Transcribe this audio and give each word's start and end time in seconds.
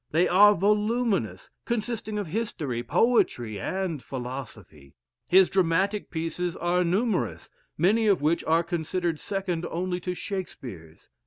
They 0.09 0.27
are 0.27 0.55
voluminous, 0.55 1.51
consisting 1.63 2.17
of 2.17 2.25
history, 2.25 2.81
poetry, 2.81 3.59
and 3.59 4.01
philosophy. 4.01 4.95
His 5.27 5.47
dramatic 5.47 6.09
pieces 6.09 6.57
are 6.57 6.83
numerous, 6.83 7.51
many 7.77 8.07
of 8.07 8.19
which 8.19 8.43
are 8.45 8.63
considered 8.63 9.19
second 9.19 9.63
only 9.69 9.99
to 9.99 10.15
Shakespeare's. 10.15 11.11